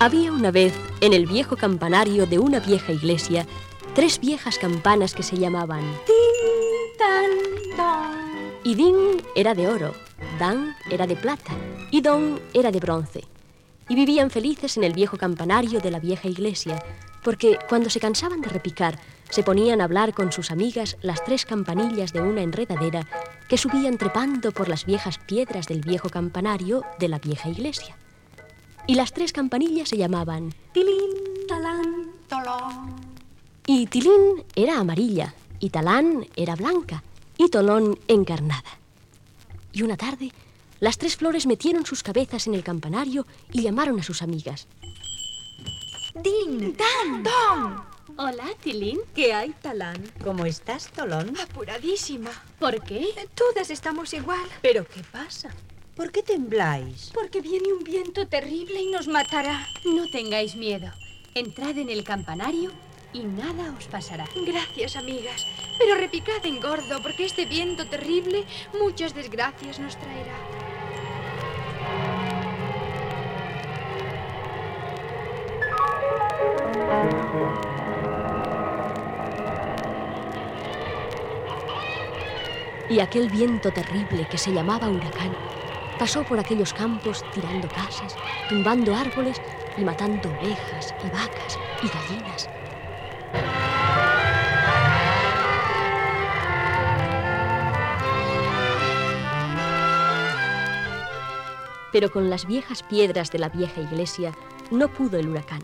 Había 0.00 0.30
una 0.30 0.52
vez, 0.52 0.72
en 1.00 1.12
el 1.12 1.26
viejo 1.26 1.56
campanario 1.56 2.24
de 2.24 2.38
una 2.38 2.60
vieja 2.60 2.92
iglesia, 2.92 3.48
tres 3.96 4.20
viejas 4.20 4.56
campanas 4.56 5.12
que 5.12 5.24
se 5.24 5.36
llamaban 5.36 5.80
Tin, 6.06 6.96
tan, 6.96 7.30
don. 7.76 8.60
Y 8.62 8.76
Din 8.76 9.20
era 9.34 9.54
de 9.54 9.66
oro, 9.66 9.94
Dan 10.38 10.76
era 10.88 11.08
de 11.08 11.16
plata 11.16 11.50
y 11.90 12.00
Don 12.00 12.38
era 12.54 12.70
de 12.70 12.78
bronce. 12.78 13.24
Y 13.88 13.96
vivían 13.96 14.30
felices 14.30 14.76
en 14.76 14.84
el 14.84 14.92
viejo 14.92 15.16
campanario 15.16 15.80
de 15.80 15.90
la 15.90 15.98
vieja 15.98 16.28
iglesia, 16.28 16.80
porque 17.24 17.58
cuando 17.68 17.90
se 17.90 17.98
cansaban 17.98 18.40
de 18.40 18.50
repicar, 18.50 19.00
se 19.30 19.42
ponían 19.42 19.80
a 19.80 19.84
hablar 19.84 20.14
con 20.14 20.30
sus 20.30 20.52
amigas 20.52 20.96
las 21.02 21.24
tres 21.24 21.44
campanillas 21.44 22.12
de 22.12 22.20
una 22.20 22.42
enredadera 22.42 23.04
que 23.48 23.58
subían 23.58 23.98
trepando 23.98 24.52
por 24.52 24.68
las 24.68 24.86
viejas 24.86 25.18
piedras 25.18 25.66
del 25.66 25.80
viejo 25.80 26.08
campanario 26.08 26.84
de 27.00 27.08
la 27.08 27.18
vieja 27.18 27.48
iglesia. 27.48 27.96
Y 28.88 28.94
las 28.94 29.12
tres 29.12 29.34
campanillas 29.34 29.90
se 29.90 29.98
llamaban 29.98 30.54
Tilín, 30.72 31.10
talán, 31.46 32.10
tolón. 32.26 32.96
Y 33.66 33.86
Tilín 33.86 34.42
era 34.56 34.78
amarilla, 34.78 35.34
y 35.60 35.68
Talán 35.68 36.26
era 36.36 36.56
blanca, 36.56 37.04
y 37.36 37.50
Tolón 37.50 37.98
encarnada. 38.08 38.78
Y 39.74 39.82
una 39.82 39.98
tarde, 39.98 40.32
las 40.80 40.96
tres 40.96 41.16
flores 41.16 41.46
metieron 41.46 41.84
sus 41.84 42.02
cabezas 42.02 42.46
en 42.46 42.54
el 42.54 42.64
campanario 42.64 43.26
y 43.52 43.60
llamaron 43.60 44.00
a 44.00 44.02
sus 44.02 44.22
amigas. 44.22 44.66
Din, 46.14 46.74
tan, 46.74 47.22
don. 47.22 47.84
Hola, 48.16 48.46
Tilín. 48.62 49.00
¿Qué 49.14 49.34
hay, 49.34 49.50
Talán? 49.60 50.02
¿Cómo 50.24 50.46
estás, 50.46 50.90
Tolón? 50.92 51.38
Apuradísima. 51.38 52.30
¿Por 52.58 52.82
qué? 52.82 53.06
Todas 53.34 53.68
estamos 53.70 54.14
igual. 54.14 54.48
¿Pero 54.62 54.86
qué 54.86 55.02
pasa? 55.12 55.50
¿Por 55.98 56.12
qué 56.12 56.22
tembláis? 56.22 57.10
Porque 57.12 57.40
viene 57.40 57.72
un 57.72 57.82
viento 57.82 58.28
terrible 58.28 58.80
y 58.80 58.88
nos 58.88 59.08
matará. 59.08 59.66
No 59.84 60.08
tengáis 60.08 60.54
miedo. 60.54 60.92
Entrad 61.34 61.76
en 61.76 61.90
el 61.90 62.04
campanario 62.04 62.70
y 63.12 63.24
nada 63.24 63.74
os 63.76 63.88
pasará. 63.88 64.24
Gracias, 64.46 64.94
amigas. 64.94 65.44
Pero 65.76 65.96
repicad 65.96 66.46
en 66.46 66.60
gordo, 66.60 67.02
porque 67.02 67.24
este 67.24 67.46
viento 67.46 67.84
terrible 67.88 68.44
muchas 68.80 69.12
desgracias 69.12 69.80
nos 69.80 69.96
traerá. 69.98 70.36
Y 82.88 83.00
aquel 83.00 83.28
viento 83.28 83.72
terrible 83.72 84.28
que 84.30 84.38
se 84.38 84.52
llamaba 84.52 84.88
huracán 84.88 85.34
pasó 85.98 86.22
por 86.22 86.38
aquellos 86.38 86.72
campos 86.72 87.24
tirando 87.34 87.68
casas, 87.68 88.14
tumbando 88.48 88.94
árboles 88.94 89.40
y 89.76 89.84
matando 89.84 90.30
ovejas 90.30 90.94
y 91.04 91.10
vacas 91.10 91.58
y 91.82 91.88
gallinas. 91.88 92.48
Pero 101.90 102.10
con 102.12 102.30
las 102.30 102.46
viejas 102.46 102.82
piedras 102.82 103.30
de 103.32 103.38
la 103.38 103.48
vieja 103.48 103.80
iglesia 103.80 104.32
no 104.70 104.88
pudo 104.88 105.18
el 105.18 105.28
huracán. 105.28 105.62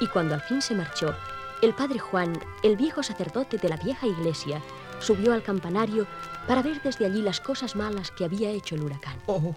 Y 0.00 0.06
cuando 0.06 0.34
al 0.34 0.42
fin 0.42 0.62
se 0.62 0.74
marchó, 0.74 1.14
el 1.62 1.74
padre 1.74 1.98
Juan, 1.98 2.38
el 2.62 2.76
viejo 2.76 3.02
sacerdote 3.02 3.56
de 3.56 3.68
la 3.68 3.76
vieja 3.76 4.06
iglesia, 4.06 4.62
subió 5.00 5.32
al 5.32 5.42
campanario 5.42 6.06
para 6.46 6.62
ver 6.62 6.80
desde 6.82 7.06
allí 7.06 7.22
las 7.22 7.40
cosas 7.40 7.76
malas 7.76 8.10
que 8.10 8.24
había 8.24 8.50
hecho 8.50 8.74
el 8.74 8.82
huracán. 8.82 9.16
¡Oh! 9.26 9.54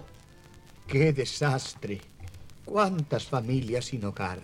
¡Qué 0.87 1.13
desastre! 1.13 2.01
¿Cuántas 2.65 3.25
familias 3.25 3.85
sin 3.85 4.05
hogar? 4.05 4.39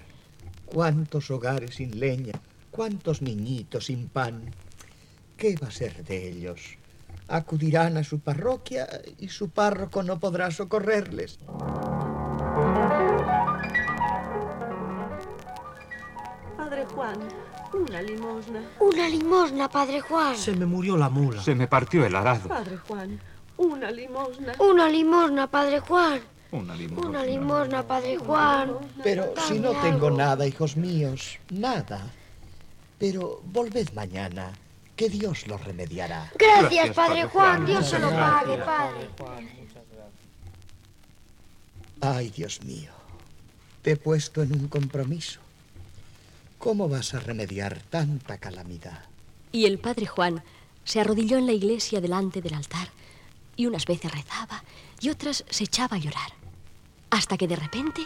¿Cuántos 0.66 1.30
hogares 1.32 1.76
sin 1.76 2.00
leña? 2.00 2.34
¿Cuántos 2.72 3.22
niñitos 3.22 3.86
sin 3.86 4.08
pan? 4.08 4.52
¿Qué 5.38 5.56
va 5.62 5.68
a 5.68 5.72
ser 5.72 6.04
de 6.04 6.30
ellos? 6.30 6.78
Acudirán 7.28 7.98
a 7.98 8.04
su 8.04 8.20
parroquia 8.20 8.88
y 9.18 9.30
su 9.30 9.50
párroco 9.50 10.04
no 10.04 10.20
podrá 10.20 10.52
socorrerles. 10.52 11.40
Padre 16.58 16.86
Juan, 16.94 17.20
una 17.74 18.02
limosna. 18.02 18.62
Una 18.80 19.10
limosna, 19.10 19.70
Padre 19.70 20.02
Juan. 20.02 20.38
Se 20.38 20.54
me 20.54 20.66
murió 20.66 20.98
la 20.98 21.10
mula. 21.10 21.42
Se 21.42 21.56
me 21.56 21.68
partió 21.68 22.06
el 22.06 22.16
arado. 22.16 22.48
Padre 22.48 22.78
Juan, 22.78 23.20
una 23.58 23.92
limosna. 23.92 24.54
Una 24.60 24.90
limosna, 24.90 25.48
Padre 25.48 25.80
Juan. 25.80 26.22
Una 26.52 26.76
limosna. 26.76 27.10
Una 27.10 27.24
limosna, 27.24 27.88
Padre 27.88 28.18
Juan. 28.18 28.74
Pero 29.04 29.34
si 29.48 29.60
no 29.60 29.72
tengo 29.82 30.10
nada, 30.10 30.48
hijos 30.48 30.78
míos, 30.78 31.40
nada. 31.50 32.02
Pero 32.98 33.42
volved 33.46 33.92
mañana, 33.94 34.52
que 34.96 35.10
Dios 35.10 35.48
los 35.48 35.64
remediará. 35.64 36.32
Gracias, 36.38 36.72
Gracias, 36.72 36.96
Padre 36.96 37.10
Padre 37.10 37.24
Juan. 37.28 37.56
Juan. 37.56 37.66
Dios 37.66 37.90
se 37.90 38.00
lo 38.00 38.10
Muchas 38.10 38.32
pague, 38.32 38.56
gracias. 38.56 39.08
Padre. 39.18 39.48
Ay, 42.00 42.30
Dios 42.30 42.64
mío, 42.64 42.92
te 43.82 43.92
he 43.92 43.96
puesto 43.98 44.44
en 44.44 44.54
un 44.54 44.68
compromiso. 44.68 45.40
¿Cómo 46.58 46.90
vas 46.90 47.14
a 47.14 47.20
remediar 47.20 47.82
tanta 47.90 48.38
calamidad? 48.38 49.04
Y 49.52 49.66
el 49.66 49.80
padre 49.80 50.06
Juan 50.06 50.44
se 50.84 51.00
arrodilló 51.00 51.38
en 51.38 51.46
la 51.46 51.54
iglesia 51.54 52.02
delante 52.02 52.42
del 52.42 52.54
altar 52.54 52.90
y 53.56 53.66
unas 53.66 53.86
veces 53.86 54.12
rezaba 54.12 54.64
y 55.00 55.10
otras 55.10 55.44
se 55.50 55.64
echaba 55.66 55.98
a 55.98 56.00
llorar. 56.00 56.32
Hasta 57.10 57.38
que 57.38 57.48
de 57.48 57.56
repente 57.56 58.02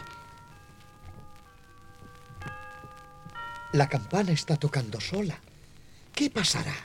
La 3.74 3.88
campana 3.88 4.34
está 4.34 4.58
tocando 4.58 5.00
sola. 5.00 5.40
¿Qué 6.14 6.30
pasará? 6.30 6.76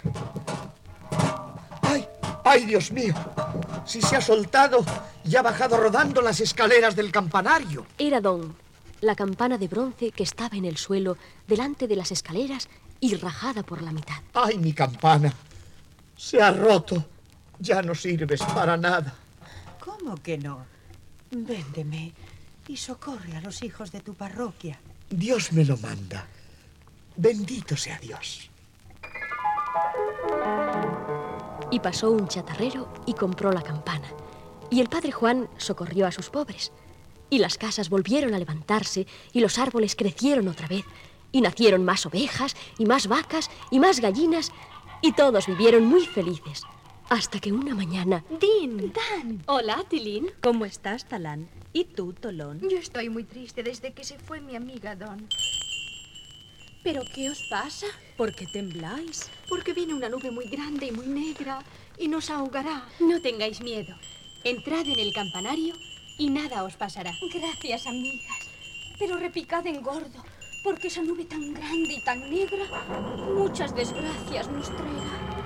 ¡Ay! 1.83 2.07
¡Ay, 2.45 2.65
Dios 2.65 2.93
mío! 2.93 3.13
Si 3.85 4.01
se 4.01 4.15
ha 4.15 4.21
soltado 4.21 4.85
y 5.25 5.35
ha 5.35 5.43
bajado 5.43 5.77
rodando 5.79 6.23
las 6.23 6.41
escaleras 6.41 6.95
del 6.95 7.11
campanario. 7.11 7.87
era 7.99 8.21
Don, 8.21 8.55
la 9.07 9.15
campana 9.15 9.57
de 9.57 9.69
bronce 9.69 10.11
que 10.11 10.25
estaba 10.25 10.57
en 10.57 10.65
el 10.65 10.77
suelo 10.77 11.17
delante 11.47 11.89
de 11.89 11.97
las 11.97 12.11
escaleras 12.13 12.69
y 13.01 13.15
rajada 13.15 13.63
por 13.63 13.81
la 13.83 13.93
mitad. 13.93 14.17
¡Ay, 14.35 14.59
mi 14.59 14.73
campana! 14.73 15.33
Se 16.17 16.43
ha 16.43 16.51
roto. 16.51 17.05
Ya 17.59 17.81
no 17.83 17.95
sirves 17.95 18.43
para 18.43 18.77
nada. 18.77 19.15
¿Cómo 19.81 20.17
que 20.17 20.37
no? 20.37 20.67
Véndeme 21.31 22.13
y 22.69 22.77
socorre 22.77 23.37
a 23.37 23.41
los 23.41 23.63
hijos 23.63 23.93
de 23.93 24.01
tu 24.01 24.15
parroquia. 24.15 24.79
Dios 25.09 25.53
me 25.53 25.65
lo 25.65 25.77
manda. 25.79 26.27
Bendito 27.17 27.77
sea 27.77 27.99
Dios. 27.99 28.51
Y 31.71 31.81
pasó 31.81 32.11
un 32.11 32.29
chatarrero 32.29 32.93
y 33.07 33.15
compró 33.15 33.53
la 33.53 33.63
campana. 33.63 34.09
Y 34.71 34.81
el 34.81 34.89
padre 34.89 35.13
Juan 35.13 35.49
socorrió 35.57 36.07
a 36.07 36.13
sus 36.13 36.29
pobres. 36.29 36.73
Y 37.29 37.39
las 37.39 37.59
casas 37.59 37.89
volvieron 37.89 38.35
a 38.35 38.39
levantarse 38.39 39.07
y 39.33 39.41
los 39.41 39.59
árboles 39.59 39.97
crecieron 39.97 40.49
otra 40.49 40.69
vez. 40.69 40.85
Y 41.33 41.41
nacieron 41.41 41.85
más 41.85 42.07
ovejas 42.07 42.57
y 42.79 42.87
más 42.87 43.09
vacas 43.09 43.51
y 43.71 43.81
más 43.81 44.01
gallinas. 44.01 44.53
Y 45.03 45.13
todos 45.13 45.47
vivieron 45.47 45.85
muy 45.85 46.07
felices. 46.07 46.63
Hasta 47.09 47.39
que 47.39 47.53
una 47.53 47.75
mañana 47.75 48.25
Din, 48.41 48.93
Dan. 48.93 49.43
Hola, 49.47 49.85
Tilín. 49.89 50.31
¿Cómo 50.43 50.65
estás, 50.65 51.07
Talán? 51.07 51.49
¿Y 51.73 51.85
tú, 51.85 52.13
Tolón? 52.13 52.61
Yo 52.69 52.79
estoy 52.79 53.11
muy 53.11 53.25
triste 53.25 53.63
desde 53.63 53.93
que 53.93 54.03
se 54.03 54.19
fue 54.19 54.41
mi 54.41 54.57
amiga 54.57 54.97
Don. 54.97 55.29
¿Pero 56.83 57.03
qué 57.15 57.31
os 57.31 57.43
pasa? 57.51 57.87
¿Por 58.17 58.35
qué 58.35 58.47
tembláis? 58.47 59.29
Porque 59.49 59.73
viene 59.73 59.95
una 59.95 60.09
nube 60.09 60.31
muy 60.31 60.47
grande 60.49 60.87
y 60.87 60.93
muy 60.93 61.07
negra 61.07 61.63
y 61.99 62.09
nos 62.09 62.31
ahogará. 62.31 62.89
No 63.01 63.21
tengáis 63.21 63.61
miedo. 63.61 63.95
Entrad 64.45 64.87
en 64.87 64.99
el 64.99 65.13
campanario 65.13 65.75
y 66.19 66.31
nada 66.31 66.65
os 66.65 66.77
pasará. 66.77 67.13
Gracias, 67.33 67.87
amigas. 67.87 68.39
Pero 68.99 69.17
repicad 69.19 69.67
en 69.67 69.83
gordo, 69.83 70.25
porque 70.63 70.89
esa 70.89 71.03
nube 71.03 71.25
tan 71.25 71.53
grande 71.53 71.95
y 71.95 72.01
tan 72.01 72.31
negra 72.31 72.65
muchas 73.35 73.75
desgracias 73.75 74.49
nos 74.49 74.67
traerá. 74.75 75.37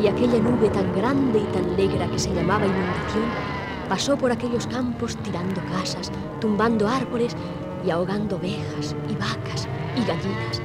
y 0.00 0.08
aquella 0.08 0.38
nube 0.38 0.70
tan 0.70 0.94
grande 0.94 1.40
y 1.40 1.44
tan 1.52 1.76
negra 1.76 2.10
que 2.10 2.18
se 2.18 2.32
llamaba 2.32 2.66
inundación 2.66 3.59
pasó 3.90 4.16
por 4.16 4.30
aquellos 4.30 4.68
campos 4.68 5.16
tirando 5.16 5.60
casas, 5.64 6.12
tumbando 6.40 6.86
árboles 6.86 7.36
y 7.84 7.90
ahogando 7.90 8.36
ovejas 8.36 8.94
y 9.08 9.14
vacas 9.16 9.66
y 9.96 10.04
gallinas. 10.04 10.62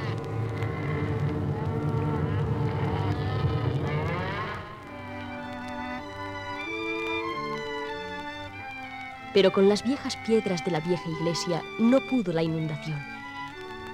Pero 9.33 9.51
con 9.51 9.68
las 9.68 9.83
viejas 9.83 10.16
piedras 10.18 10.63
de 10.63 10.69
la 10.69 10.80
vieja 10.81 11.10
iglesia 11.10 11.63
no 11.80 12.01
pudo 12.01 12.31
la 12.31 12.44
inundación. 12.44 13.04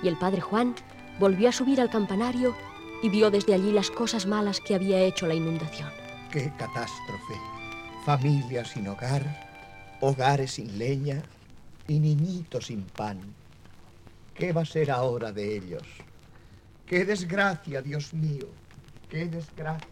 Y 0.03 0.09
el 0.09 0.17
padre 0.17 0.41
Juan 0.41 0.75
volvió 1.21 1.47
a 1.47 1.53
subir 1.53 1.79
al 1.79 1.89
campanario 1.89 2.53
y 3.01 3.07
vio 3.07 3.31
desde 3.31 3.53
allí 3.53 3.71
las 3.71 3.91
cosas 3.91 4.25
malas 4.25 4.59
que 4.59 4.75
había 4.75 4.99
hecho 4.99 5.25
la 5.25 5.35
inundación. 5.35 5.89
¡Qué 6.31 6.51
catástrofe! 6.57 7.60
Familias 8.05 8.69
sin 8.69 8.87
hogar, 8.87 9.21
hogares 9.99 10.53
sin 10.53 10.79
leña 10.79 11.21
y 11.87 11.99
niñitos 11.99 12.65
sin 12.65 12.81
pan. 12.81 13.19
¿Qué 14.33 14.51
va 14.51 14.61
a 14.61 14.65
ser 14.65 14.89
ahora 14.89 15.31
de 15.31 15.57
ellos? 15.57 15.83
¡Qué 16.87 17.05
desgracia, 17.05 17.79
Dios 17.81 18.11
mío! 18.13 18.47
¡Qué 19.07 19.25
desgracia! 19.25 19.87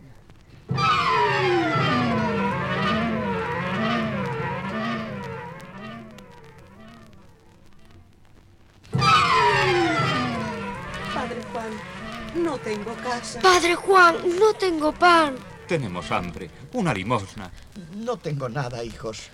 Padre 11.14 11.42
Juan, 11.54 12.44
no 12.44 12.58
tengo 12.58 12.94
casa. 12.96 13.40
Padre 13.40 13.76
Juan, 13.76 14.16
no 14.40 14.54
tengo 14.56 14.92
pan. 14.92 15.36
Tenemos 15.70 16.10
hambre. 16.10 16.50
Una 16.74 16.92
limosna. 16.92 17.52
No 17.98 18.18
tengo 18.18 18.50
nada, 18.50 18.84
hijos. 18.84 19.30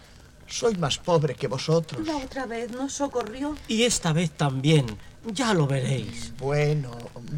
Soy 0.46 0.76
más 0.76 0.98
pobre 0.98 1.34
que 1.34 1.48
vosotros. 1.48 2.06
La 2.06 2.18
otra 2.18 2.46
vez 2.46 2.72
nos 2.72 2.92
socorrió. 2.92 3.56
Y 3.70 3.84
esta 3.84 4.12
vez 4.12 4.32
también. 4.32 4.86
Ya 5.24 5.54
lo 5.54 5.66
veréis. 5.66 6.34
Bueno, 6.38 6.92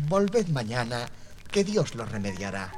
volved 0.09 0.47
mañana, 0.47 1.07
que 1.51 1.63
Dios 1.63 1.93
lo 1.93 2.05
remediará. 2.05 2.71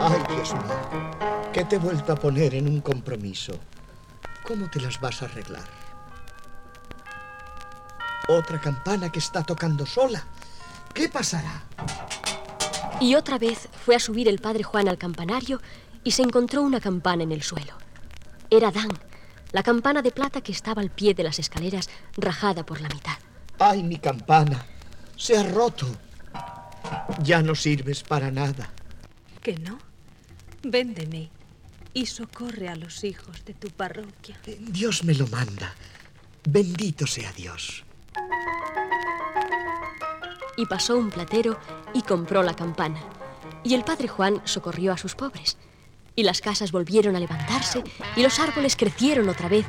Ay, 0.00 0.22
Dios 0.32 0.54
mío, 0.54 1.50
que 1.52 1.64
te 1.64 1.76
he 1.76 1.78
vuelto 1.80 2.12
a 2.12 2.16
poner 2.16 2.54
en 2.54 2.68
un 2.68 2.80
compromiso. 2.80 3.58
¿Cómo 4.46 4.70
te 4.70 4.80
las 4.80 5.00
vas 5.00 5.20
a 5.20 5.24
arreglar? 5.24 5.68
Otra 8.28 8.60
campana 8.60 9.10
que 9.10 9.18
está 9.18 9.42
tocando 9.42 9.84
sola. 9.84 10.24
¿Qué 10.94 11.08
pasará? 11.08 11.64
Y 13.00 13.14
otra 13.14 13.38
vez 13.38 13.68
fue 13.84 13.96
a 13.96 13.98
subir 13.98 14.28
el 14.28 14.38
padre 14.38 14.62
Juan 14.62 14.88
al 14.88 14.98
campanario 14.98 15.60
y 16.04 16.10
se 16.10 16.22
encontró 16.22 16.62
una 16.62 16.80
campana 16.80 17.22
en 17.22 17.32
el 17.32 17.42
suelo. 17.42 17.72
Era 18.50 18.70
Dan, 18.70 18.90
la 19.52 19.62
campana 19.62 20.02
de 20.02 20.10
plata 20.10 20.42
que 20.42 20.52
estaba 20.52 20.82
al 20.82 20.90
pie 20.90 21.14
de 21.14 21.22
las 21.22 21.38
escaleras, 21.38 21.88
rajada 22.16 22.64
por 22.64 22.80
la 22.80 22.88
mitad. 22.88 23.16
¡Ay, 23.58 23.82
mi 23.82 23.98
campana! 23.98 24.66
Se 25.16 25.36
ha 25.36 25.42
roto. 25.42 25.86
Ya 27.22 27.42
no 27.42 27.54
sirves 27.54 28.02
para 28.02 28.30
nada. 28.30 28.70
¿Que 29.42 29.56
no? 29.56 29.78
Véndeme 30.62 31.30
y 31.94 32.06
socorre 32.06 32.68
a 32.68 32.76
los 32.76 33.04
hijos 33.04 33.44
de 33.44 33.54
tu 33.54 33.68
parroquia. 33.70 34.38
Dios 34.58 35.04
me 35.04 35.14
lo 35.14 35.26
manda. 35.28 35.74
Bendito 36.44 37.06
sea 37.06 37.32
Dios. 37.32 37.84
Y 40.60 40.66
pasó 40.66 40.98
un 40.98 41.08
platero 41.08 41.58
y 41.94 42.02
compró 42.02 42.42
la 42.42 42.54
campana. 42.54 43.00
Y 43.64 43.72
el 43.72 43.82
padre 43.82 44.08
Juan 44.08 44.42
socorrió 44.44 44.92
a 44.92 44.98
sus 44.98 45.14
pobres. 45.14 45.56
Y 46.14 46.22
las 46.22 46.42
casas 46.42 46.70
volvieron 46.70 47.16
a 47.16 47.20
levantarse 47.20 47.82
y 48.14 48.22
los 48.22 48.38
árboles 48.38 48.76
crecieron 48.76 49.30
otra 49.30 49.48
vez 49.48 49.64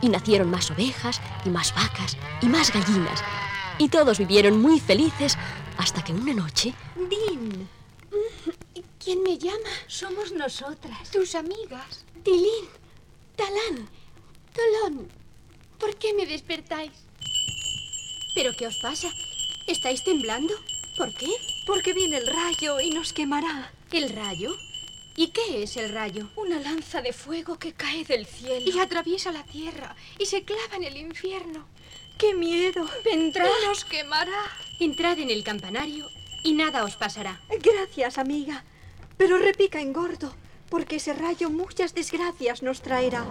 y 0.00 0.08
nacieron 0.08 0.48
más 0.48 0.70
ovejas 0.70 1.20
y 1.44 1.50
más 1.50 1.74
vacas 1.74 2.16
y 2.40 2.46
más 2.46 2.72
gallinas. 2.72 3.24
Y 3.78 3.88
todos 3.88 4.18
vivieron 4.18 4.62
muy 4.62 4.78
felices 4.78 5.36
hasta 5.78 6.04
que 6.04 6.12
una 6.12 6.32
noche 6.32 6.74
Din. 6.94 7.68
¿Quién 9.02 9.24
me 9.24 9.36
llama? 9.36 9.68
Somos 9.88 10.30
nosotras. 10.30 11.10
Tus 11.10 11.34
amigas. 11.34 12.04
Tilín. 12.22 12.68
Talán. 13.34 13.88
Tolón. 14.54 15.08
¿Por 15.80 15.96
qué 15.96 16.14
me 16.14 16.24
despertáis? 16.24 16.92
¿Pero 18.36 18.52
qué 18.56 18.68
os 18.68 18.78
pasa? 18.78 19.08
¿Estáis 19.66 20.04
temblando? 20.04 20.54
¿Por 20.96 21.12
qué? 21.12 21.28
Porque 21.66 21.92
viene 21.92 22.18
el 22.18 22.26
rayo 22.28 22.80
y 22.80 22.90
nos 22.90 23.12
quemará. 23.12 23.72
¿El 23.90 24.10
rayo? 24.10 24.56
¿Y 25.16 25.28
qué 25.28 25.64
es 25.64 25.76
el 25.76 25.92
rayo? 25.92 26.30
Una 26.36 26.60
lanza 26.60 27.02
de 27.02 27.12
fuego 27.12 27.58
que 27.58 27.72
cae 27.72 28.04
del 28.04 28.26
cielo. 28.26 28.70
Y 28.70 28.78
atraviesa 28.78 29.32
la 29.32 29.42
tierra 29.42 29.96
y 30.18 30.26
se 30.26 30.44
clava 30.44 30.76
en 30.76 30.84
el 30.84 30.96
infierno. 30.96 31.66
¡Qué 32.16 32.32
miedo! 32.34 32.88
Vendrá. 33.04 33.44
Y 33.44 33.66
nos 33.66 33.84
quemará. 33.84 34.44
Entrad 34.78 35.18
en 35.18 35.30
el 35.30 35.42
campanario 35.42 36.06
y 36.44 36.52
nada 36.52 36.84
os 36.84 36.96
pasará. 36.96 37.40
Gracias, 37.60 38.18
amiga. 38.18 38.64
Pero 39.16 39.38
repica 39.38 39.80
en 39.80 39.92
gordo, 39.92 40.32
porque 40.70 40.96
ese 40.96 41.12
rayo 41.12 41.50
muchas 41.50 41.92
desgracias 41.92 42.62
nos 42.62 42.82
traerá. 42.82 43.26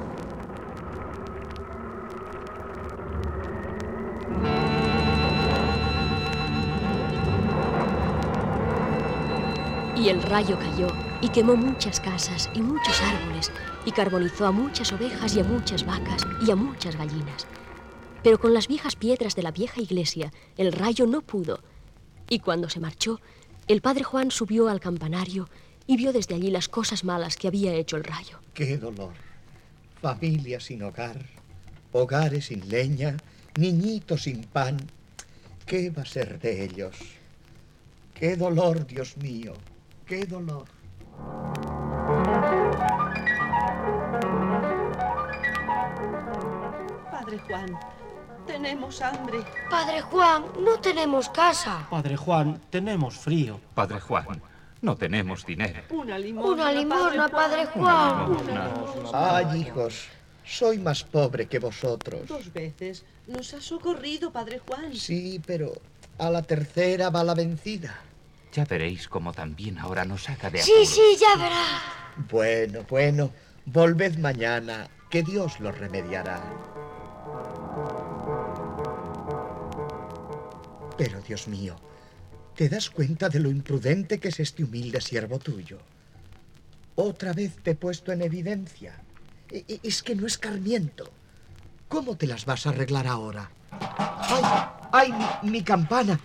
Y 10.05 10.09
el 10.09 10.21
rayo 10.21 10.55
cayó 10.59 10.85
y 11.19 11.29
quemó 11.29 11.55
muchas 11.55 11.99
casas 11.99 12.51
y 12.53 12.61
muchos 12.61 13.01
árboles 13.01 13.51
y 13.87 13.91
carbonizó 13.91 14.45
a 14.45 14.51
muchas 14.51 14.93
ovejas 14.93 15.35
y 15.35 15.39
a 15.39 15.43
muchas 15.43 15.83
vacas 15.83 16.27
y 16.45 16.51
a 16.51 16.55
muchas 16.55 16.95
gallinas. 16.95 17.47
Pero 18.21 18.39
con 18.39 18.53
las 18.53 18.67
viejas 18.67 18.95
piedras 18.95 19.35
de 19.35 19.41
la 19.41 19.49
vieja 19.49 19.81
iglesia 19.81 20.31
el 20.57 20.73
rayo 20.73 21.07
no 21.07 21.21
pudo. 21.21 21.59
Y 22.29 22.37
cuando 22.37 22.69
se 22.69 22.79
marchó, 22.79 23.19
el 23.67 23.81
padre 23.81 24.03
Juan 24.03 24.29
subió 24.29 24.69
al 24.69 24.79
campanario 24.79 25.49
y 25.87 25.97
vio 25.97 26.13
desde 26.13 26.35
allí 26.35 26.51
las 26.51 26.69
cosas 26.69 27.03
malas 27.03 27.35
que 27.35 27.47
había 27.47 27.73
hecho 27.73 27.97
el 27.97 28.03
rayo. 28.03 28.37
¡Qué 28.53 28.77
dolor! 28.77 29.13
Familias 30.03 30.65
sin 30.65 30.83
hogar, 30.83 31.25
hogares 31.93 32.45
sin 32.45 32.69
leña, 32.69 33.17
niñitos 33.57 34.21
sin 34.21 34.43
pan. 34.43 34.77
¿Qué 35.65 35.89
va 35.89 36.03
a 36.03 36.05
ser 36.05 36.39
de 36.39 36.63
ellos? 36.63 36.95
¡Qué 38.13 38.35
dolor, 38.35 38.85
Dios 38.85 39.17
mío! 39.17 39.53
¡Qué 40.05 40.23
dolor! 40.25 40.65
Padre 47.09 47.39
Juan, 47.47 47.79
tenemos 48.45 49.01
hambre. 49.01 49.39
Padre 49.67 50.01
Juan, 50.01 50.45
no 50.59 50.79
tenemos 50.79 51.27
casa. 51.29 51.87
Padre 51.89 52.17
Juan, 52.17 52.61
tenemos 52.69 53.17
frío. 53.17 53.59
Padre 53.73 53.99
Juan, 53.99 54.39
no 54.83 54.95
tenemos 54.95 55.43
dinero. 55.43 55.81
Una 55.89 56.19
limosna. 56.19 56.51
Una 56.51 56.71
limosna, 56.71 57.27
Padre 57.27 57.65
Juan. 57.65 58.37
¡Ay, 59.11 59.61
hijos! 59.61 60.07
Soy 60.45 60.77
más 60.77 61.03
pobre 61.03 61.47
que 61.47 61.57
vosotros. 61.57 62.27
Dos 62.27 62.53
veces 62.53 63.03
nos 63.25 63.51
ha 63.55 63.61
socorrido, 63.61 64.31
Padre 64.31 64.59
Juan. 64.59 64.93
Sí, 64.93 65.41
pero 65.47 65.73
a 66.19 66.29
la 66.29 66.43
tercera 66.43 67.09
va 67.09 67.23
la 67.23 67.33
vencida. 67.33 68.01
Ya 68.55 68.63
veréis 68.63 69.09
cómo 69.09 69.33
también 69.33 69.77
ahora 69.79 70.05
nos 70.05 70.23
saca 70.23 70.49
de 70.49 70.61
Sí, 70.61 70.71
apuros. 70.71 70.89
sí, 70.89 71.01
ya 71.19 71.35
verá. 71.43 71.81
Bueno, 72.31 72.85
bueno, 72.89 73.31
volved 73.65 74.17
mañana, 74.17 74.87
que 75.09 75.23
Dios 75.23 75.59
lo 75.59 75.73
remediará. 75.73 76.41
Pero, 80.97 81.19
Dios 81.21 81.49
mío, 81.49 81.75
¿te 82.55 82.69
das 82.69 82.89
cuenta 82.89 83.27
de 83.27 83.41
lo 83.41 83.49
imprudente 83.49 84.19
que 84.21 84.29
es 84.29 84.39
este 84.39 84.63
humilde 84.63 85.01
siervo 85.01 85.37
tuyo? 85.37 85.79
Otra 86.95 87.33
vez 87.33 87.57
te 87.61 87.71
he 87.71 87.75
puesto 87.75 88.13
en 88.13 88.21
evidencia. 88.21 89.01
E- 89.51 89.65
e- 89.67 89.79
Es 89.83 90.01
que 90.01 90.15
no 90.15 90.25
escarmiento. 90.25 91.11
¿Cómo 91.89 92.15
te 92.15 92.25
las 92.25 92.45
vas 92.45 92.65
a 92.65 92.69
arreglar 92.69 93.05
ahora? 93.05 93.51
¡Ay, 93.71 94.43
ay, 94.93 95.13
mi, 95.43 95.49
mi 95.51 95.61
campana! 95.61 96.17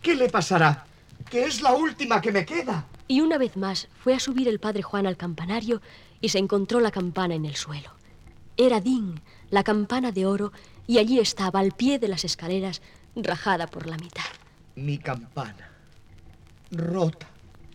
¿Qué 0.00 0.14
le 0.16 0.30
pasará? 0.30 0.86
Que 1.34 1.46
es 1.46 1.62
la 1.62 1.72
última 1.72 2.20
que 2.20 2.30
me 2.30 2.46
queda. 2.46 2.86
Y 3.08 3.20
una 3.20 3.38
vez 3.38 3.56
más 3.56 3.88
fue 3.98 4.14
a 4.14 4.20
subir 4.20 4.46
el 4.46 4.60
padre 4.60 4.82
Juan 4.82 5.04
al 5.04 5.16
campanario 5.16 5.82
y 6.20 6.28
se 6.28 6.38
encontró 6.38 6.78
la 6.78 6.92
campana 6.92 7.34
en 7.34 7.44
el 7.44 7.56
suelo. 7.56 7.90
Era 8.56 8.80
Din, 8.80 9.20
la 9.50 9.64
campana 9.64 10.12
de 10.12 10.26
oro, 10.26 10.52
y 10.86 10.98
allí 10.98 11.18
estaba 11.18 11.58
al 11.58 11.72
pie 11.72 11.98
de 11.98 12.06
las 12.06 12.24
escaleras, 12.24 12.82
rajada 13.16 13.66
por 13.66 13.88
la 13.88 13.96
mitad. 13.96 14.22
Mi 14.76 14.96
campana. 14.96 15.72
Rota. 16.70 17.26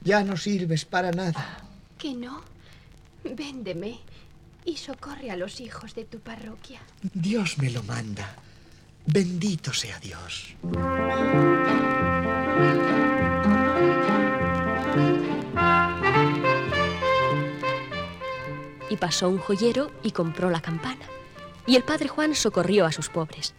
Ya 0.05 0.23
no 0.23 0.37
sirves 0.37 0.85
para 0.85 1.11
nada. 1.11 1.59
¿Que 1.97 2.13
no? 2.13 2.41
Véndeme 3.25 3.99
y 4.63 4.77
socorre 4.77 5.31
a 5.31 5.35
los 5.35 5.59
hijos 5.59 5.95
de 5.95 6.05
tu 6.05 6.21
parroquia. 6.21 6.79
Dios 7.13 7.57
me 7.57 7.69
lo 7.69 7.83
manda. 7.83 8.37
Bendito 9.05 9.73
sea 9.73 9.99
Dios. 9.99 10.55
Y 18.89 18.97
pasó 18.97 19.29
un 19.29 19.37
joyero 19.37 19.91
y 20.03 20.11
compró 20.11 20.49
la 20.49 20.61
campana. 20.61 21.05
Y 21.67 21.75
el 21.75 21.83
padre 21.83 22.07
Juan 22.07 22.35
socorrió 22.35 22.85
a 22.85 22.91
sus 22.91 23.09
pobres. 23.09 23.53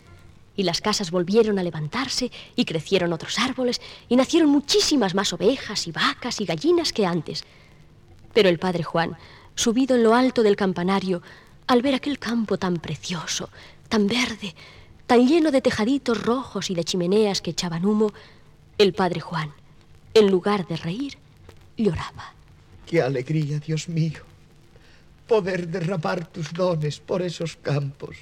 Y 0.57 0.65
las 0.65 0.81
casas 0.81 1.11
volvieron 1.11 1.59
a 1.59 1.63
levantarse 1.63 2.31
y 2.57 2.65
crecieron 2.65 3.13
otros 3.13 3.39
árboles 3.39 3.81
y 4.09 4.17
nacieron 4.17 4.51
muchísimas 4.51 5.15
más 5.15 5.33
ovejas 5.33 5.87
y 5.87 5.93
vacas 5.93 6.41
y 6.41 6.45
gallinas 6.45 6.93
que 6.93 7.07
antes. 7.07 7.45
Pero 8.33 8.49
el 8.49 8.59
padre 8.59 8.83
Juan 8.83 9.17
subido 9.55 9.97
en 9.97 10.03
lo 10.03 10.15
alto 10.15 10.43
del 10.43 10.57
campanario, 10.57 11.23
al 11.67 11.83
ver 11.83 11.95
aquel 11.95 12.19
campo 12.19 12.59
tan 12.59 12.79
precioso, 12.79 13.51
tan 13.89 14.07
verde, 14.07 14.55
tan 15.07 15.27
lleno 15.27 15.51
de 15.51 15.61
tejaditos 15.61 16.23
rojos 16.23 16.71
y 16.71 16.75
de 16.75 16.85
chimeneas 16.85 17.43
que 17.43 17.51
echaban 17.51 17.85
humo, 17.85 18.13
el 18.79 18.93
padre 18.95 19.21
Juan, 19.21 19.53
en 20.15 20.31
lugar 20.31 20.67
de 20.67 20.77
reír, 20.77 21.19
lloraba. 21.77 22.35
Qué 22.87 23.03
alegría, 23.03 23.59
Dios 23.61 23.89
mío, 23.89 24.21
poder 25.31 25.69
derramar 25.69 26.27
tus 26.27 26.53
dones 26.53 26.99
por 26.99 27.23
esos 27.23 27.55
campos, 27.55 28.17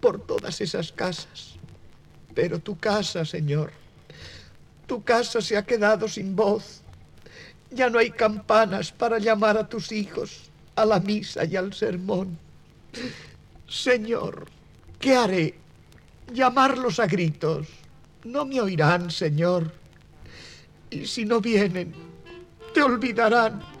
por 0.00 0.18
todas 0.18 0.58
esas 0.62 0.90
casas. 0.90 1.56
Pero 2.34 2.58
tu 2.58 2.78
casa, 2.78 3.26
Señor, 3.26 3.72
tu 4.86 5.04
casa 5.04 5.42
se 5.42 5.58
ha 5.58 5.66
quedado 5.66 6.08
sin 6.08 6.34
voz. 6.34 6.80
Ya 7.70 7.90
no 7.90 7.98
hay 7.98 8.08
campanas 8.10 8.90
para 8.90 9.18
llamar 9.18 9.58
a 9.58 9.68
tus 9.68 9.92
hijos 9.92 10.48
a 10.76 10.86
la 10.86 10.98
misa 10.98 11.44
y 11.44 11.56
al 11.56 11.74
sermón. 11.74 12.38
Señor, 13.68 14.46
¿qué 14.98 15.14
haré? 15.14 15.56
Llamarlos 16.32 17.00
a 17.00 17.06
gritos. 17.06 17.68
No 18.24 18.46
me 18.46 18.62
oirán, 18.62 19.10
Señor. 19.10 19.70
Y 20.88 21.04
si 21.04 21.26
no 21.26 21.42
vienen, 21.42 21.92
te 22.72 22.80
olvidarán. 22.80 23.77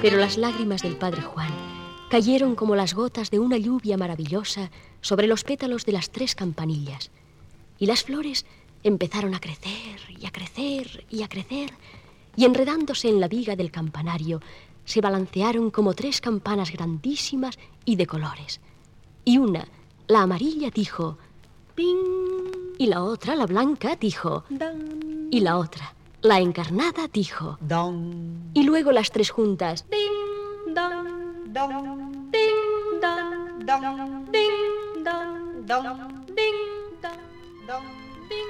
Pero 0.00 0.18
las 0.18 0.36
lágrimas 0.36 0.82
del 0.82 0.96
padre 0.96 1.22
Juan 1.22 1.52
cayeron 2.10 2.54
como 2.54 2.76
las 2.76 2.94
gotas 2.94 3.30
de 3.30 3.38
una 3.38 3.56
lluvia 3.56 3.96
maravillosa 3.96 4.70
sobre 5.00 5.26
los 5.26 5.44
pétalos 5.44 5.86
de 5.86 5.92
las 5.92 6.10
tres 6.10 6.34
campanillas. 6.34 7.10
Y 7.78 7.86
las 7.86 8.02
flores 8.02 8.44
empezaron 8.82 9.34
a 9.34 9.40
crecer 9.40 10.00
y 10.08 10.26
a 10.26 10.30
crecer 10.30 11.06
y 11.08 11.22
a 11.22 11.28
crecer, 11.28 11.72
y 12.36 12.44
enredándose 12.44 13.08
en 13.08 13.20
la 13.20 13.28
viga 13.28 13.56
del 13.56 13.70
campanario, 13.70 14.40
se 14.84 15.00
balancearon 15.00 15.70
como 15.70 15.94
tres 15.94 16.20
campanas 16.20 16.72
grandísimas 16.72 17.58
y 17.84 17.96
de 17.96 18.06
colores. 18.06 18.60
Y 19.24 19.38
una, 19.38 19.66
la 20.08 20.22
amarilla, 20.22 20.70
dijo 20.70 21.18
¡Ping! 21.74 22.76
Y 22.78 22.86
la 22.86 23.02
otra, 23.04 23.36
la 23.36 23.46
blanca, 23.46 23.96
dijo 23.96 24.44
¡Dan! 24.50 25.28
Y 25.30 25.40
la 25.40 25.58
otra, 25.58 25.94
la 26.22 26.38
encarnada, 26.38 27.08
dijo. 27.12 27.58
Don, 27.60 28.50
Y 28.54 28.62
luego 28.62 28.92
las 28.92 29.10
tres 29.10 29.30
juntas. 29.30 29.84
Ding, 29.90 30.74
don, 30.74 31.52
don, 31.52 32.30
ding, 32.30 32.40
don, 33.00 33.66
don, 33.66 34.32
ding, 34.32 35.04
don, 35.04 35.66
don, 35.66 35.66
ding, 35.66 35.66
don, 35.66 35.66
don, 35.66 36.26
ding, 36.26 36.46
don, 37.02 37.16
don. 37.66 37.84
ding, 38.28 38.42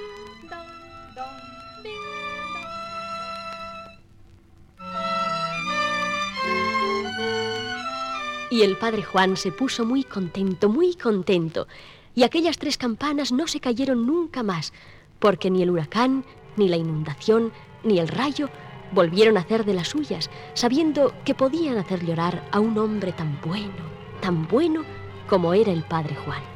Y 8.50 8.62
el 8.62 8.76
padre 8.76 9.02
Juan 9.02 9.38
se 9.38 9.50
puso 9.50 9.86
muy 9.86 10.04
contento, 10.04 10.68
muy 10.68 10.94
contento. 10.94 11.66
Y 12.14 12.24
aquellas 12.24 12.58
tres 12.58 12.76
campanas 12.76 13.32
no 13.32 13.46
se 13.46 13.60
cayeron 13.60 14.06
nunca 14.06 14.42
más, 14.42 14.74
porque 15.18 15.50
ni 15.50 15.62
el 15.62 15.70
huracán, 15.70 16.26
ni 16.56 16.68
la 16.68 16.76
inundación, 16.76 17.52
ni 17.84 17.98
el 17.98 18.08
rayo 18.08 18.48
volvieron 18.92 19.36
a 19.36 19.40
hacer 19.40 19.64
de 19.64 19.74
las 19.74 19.88
suyas, 19.88 20.30
sabiendo 20.54 21.14
que 21.24 21.34
podían 21.34 21.78
hacer 21.78 22.04
llorar 22.04 22.46
a 22.52 22.60
un 22.60 22.76
hombre 22.78 23.12
tan 23.12 23.40
bueno, 23.44 23.72
tan 24.20 24.46
bueno 24.48 24.84
como 25.28 25.54
era 25.54 25.72
el 25.72 25.82
padre 25.82 26.14
Juan. 26.14 26.51